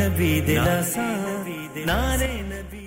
नबी 0.00 0.32
दिला 0.46 0.76
सा 0.90 1.04
नारे 1.88 2.32
नबी 2.50 2.79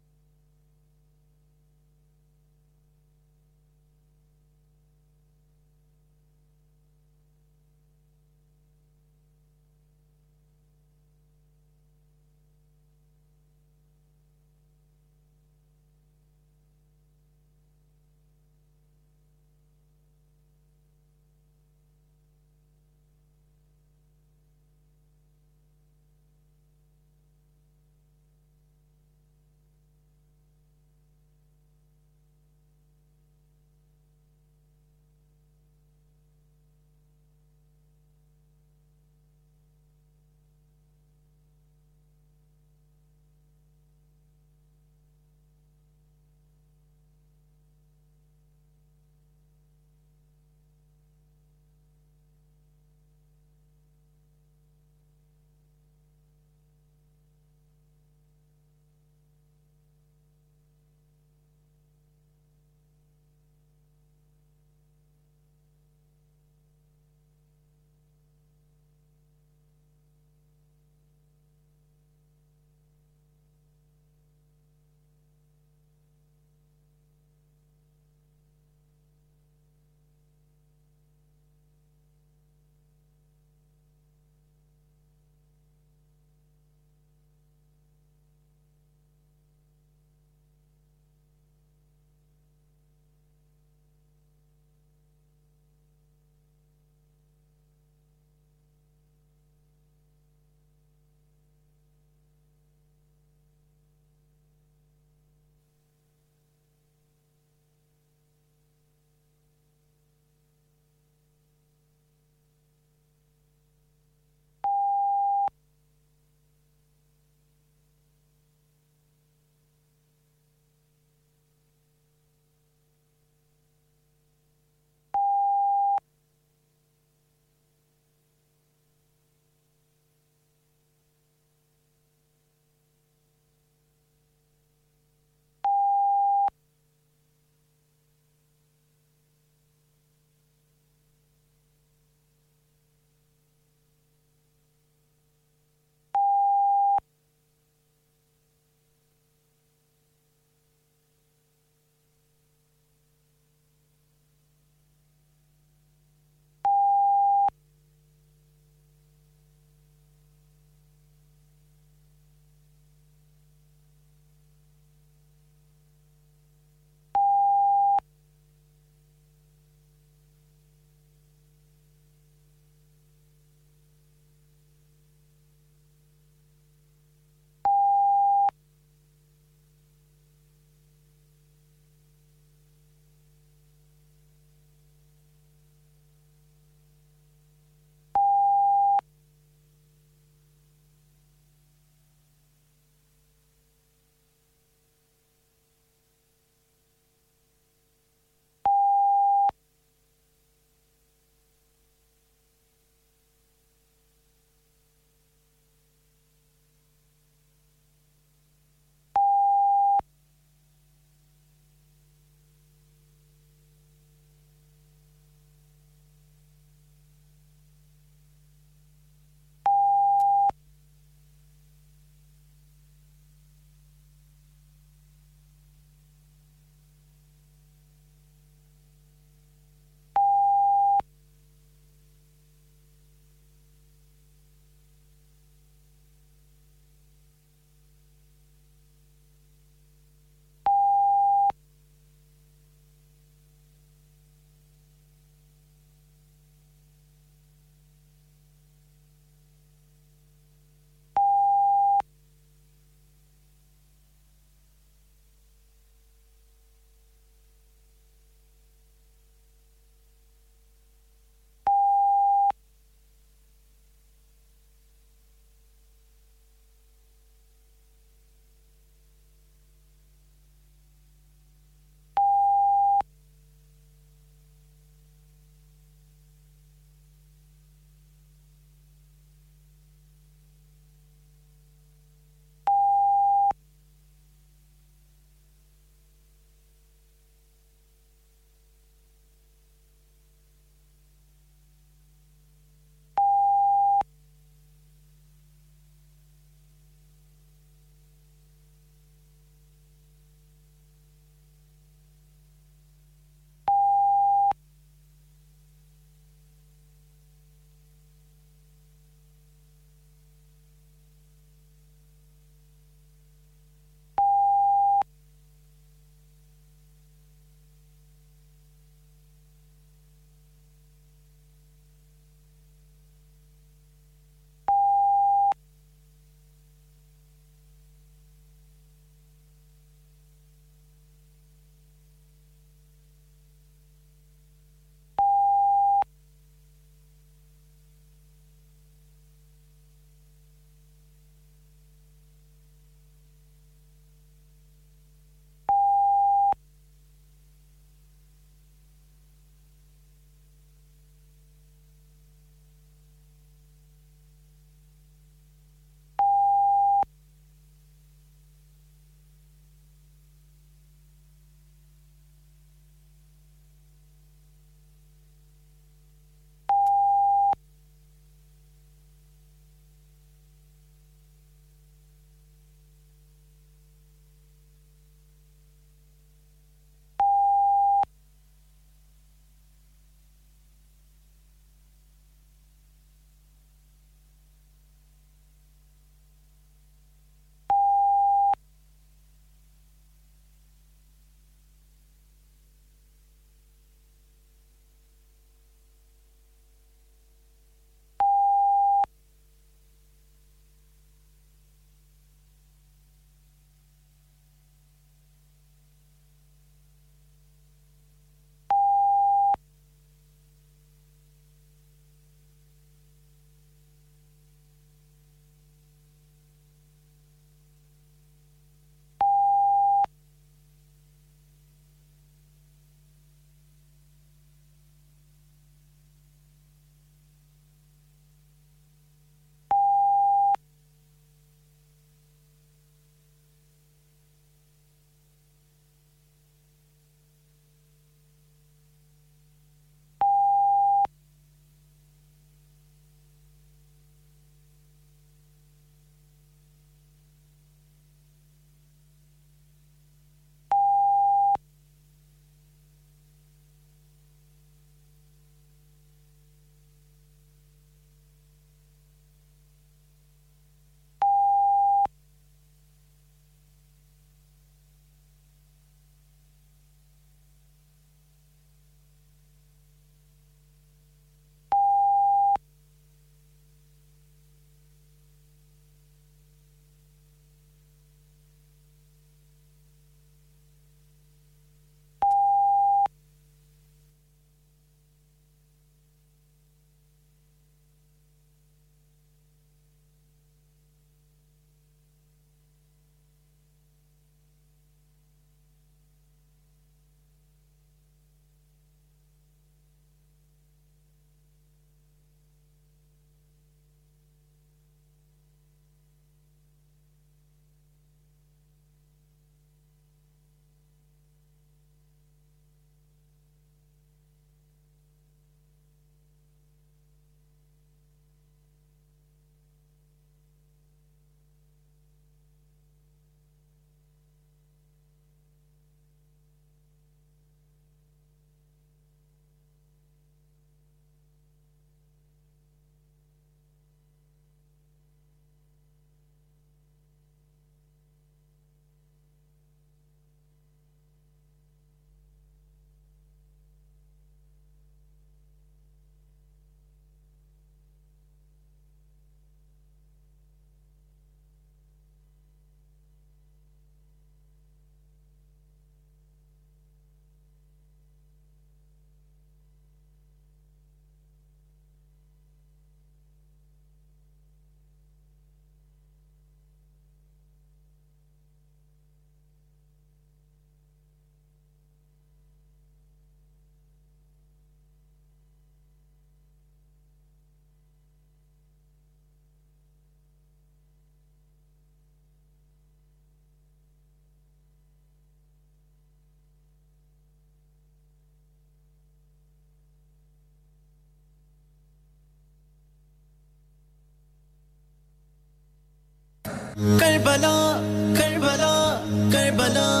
Karbala, 596.77 597.83
Karbala, 598.15 599.03
Karbala. 599.29 600.00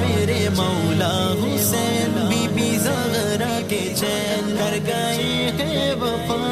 मेरे 0.00 0.40
मौला 0.58 1.12
हुसैन 1.40 2.14
बीबी 2.30 2.70
जहरा 2.84 3.54
के 3.72 3.82
चैन 3.94 4.56
कर 4.60 4.78
गए 4.90 5.28
हैं 5.60 5.94
वफा। 6.02 6.49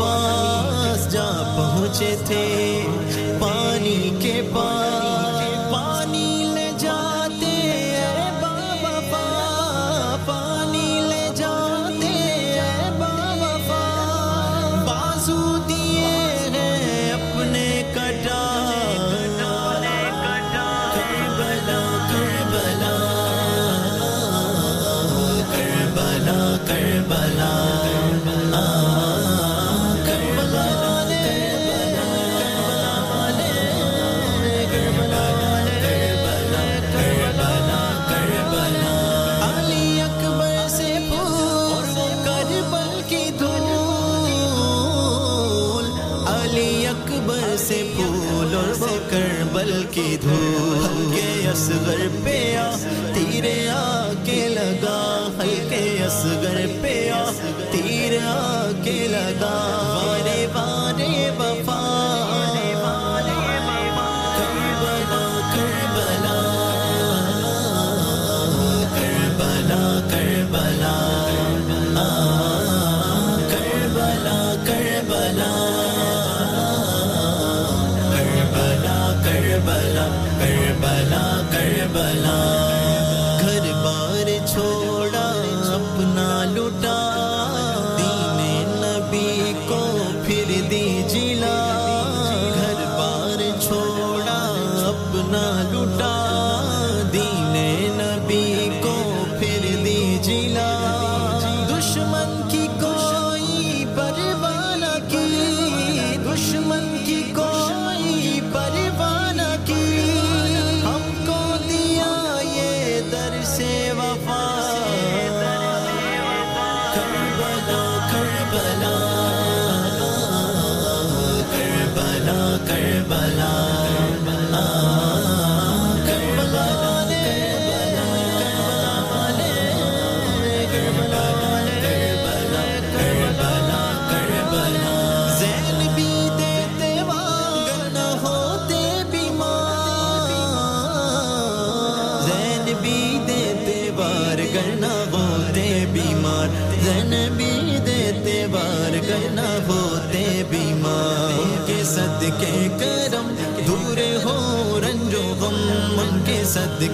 पास 0.00 1.08
जा 1.12 1.28
पहुँचे 1.56 2.16
थे। 2.28 2.69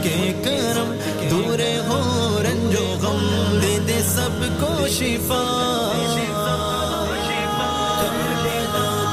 के 0.04 0.16
करम 0.46 0.88
दूर 1.30 1.60
हो 1.88 1.98
रंजो 2.46 2.86
गम 3.04 3.20
दे 3.60 3.74
दे 3.88 3.98
सबको 4.14 4.70
शिफा। 4.96 5.42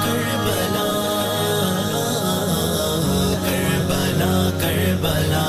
करबला 0.05 0.87
करबला 3.45 4.33
करबला 4.63 5.45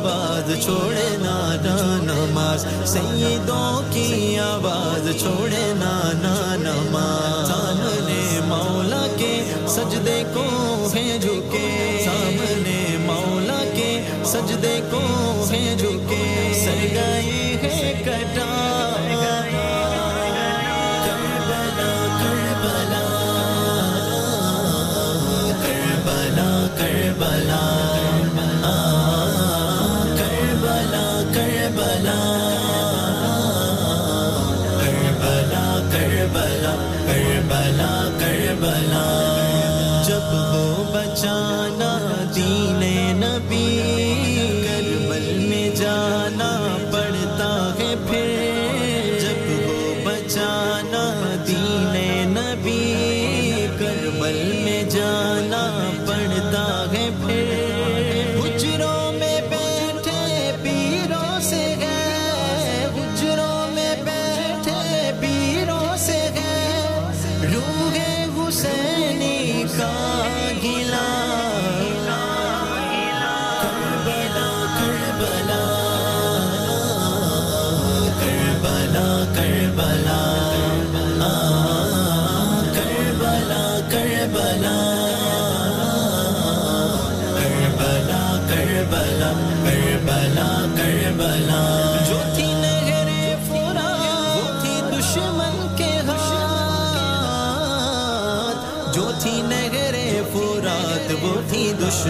आवाज़ 0.00 0.50
छोड़े 0.64 1.08
ना 1.20 1.36
नमाज़। 2.08 2.62
सईदों 2.92 3.72
की 3.92 4.06
आवाज़ 4.44 5.08
छोड़े 5.20 5.66
ना 5.80 5.92
नमाज़। 6.62 7.50
सामने 7.50 8.22
मौला 8.48 9.02
के 9.20 9.32
सजदे 9.68 10.18
को 10.36 10.46
है 10.94 11.04
झुके 11.20 11.68
सामने 12.04 12.80
मौला 13.04 13.60
के 13.76 13.90
सजदे 14.24 14.76
को 14.88 15.04
है 15.52 15.62
झुके 15.76 16.24
सर 16.64 16.80
गए 16.96 17.44
है 17.62 17.92
कटा। 18.04 18.48
Bala 27.20 27.89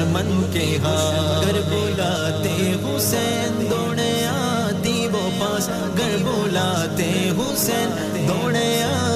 दुश्मन 0.00 0.28
के 0.52 0.64
हाथ 0.82 1.44
कर 1.44 1.56
बुलाते, 1.68 2.54
हुसैन 2.80 3.68
दौड़े 3.68 4.12
आती 4.24 4.96
वो 5.08 5.20
पास। 5.40 5.68
कर 5.98 6.16
बुलाते, 6.24 7.10
हुसैन 7.36 7.88
दौड़े 8.26 8.68
आती 8.82 9.09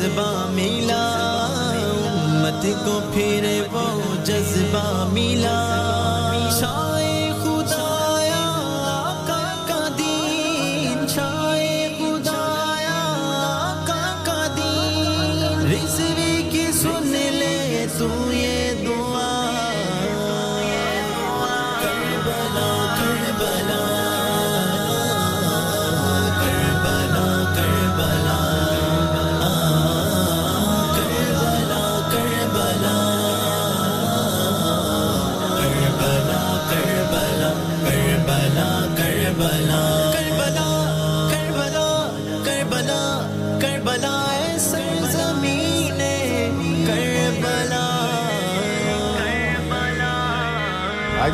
जज्बा 0.00 0.28
मिला 0.48 1.02
उम्मत 1.88 2.62
को 2.84 2.94
फिर 3.12 3.44
वो 3.72 3.84
जज्बा 4.24 4.84
मिला। 5.12 5.69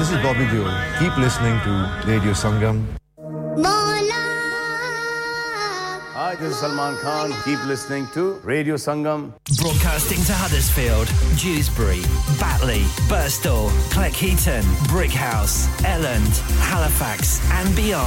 This 0.06 0.18
is 0.18 0.22
Bobby 0.22 0.44
Deol. 0.44 0.98
Keep 1.00 1.16
listening 1.16 1.58
to 1.64 2.02
Radio 2.06 2.30
Sangam. 2.30 2.86
Hi, 6.14 6.36
this 6.36 6.52
is 6.52 6.60
Salman 6.60 6.96
Khan. 6.98 7.32
Keep 7.44 7.64
listening 7.66 8.06
to 8.14 8.34
Radio 8.44 8.76
Sangam. 8.76 9.32
Broadcasting 9.58 10.22
to 10.24 10.32
Huddersfield, 10.32 11.08
Dewsbury, 11.38 12.02
Batley, 12.38 12.82
Birstall, 13.10 13.70
Cleckheaton, 13.90 14.62
Brickhouse, 14.86 15.66
Elland, 15.82 16.38
Halifax, 16.60 17.40
and 17.50 17.74
beyond. 17.74 18.04